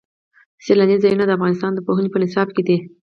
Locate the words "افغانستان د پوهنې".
1.37-2.09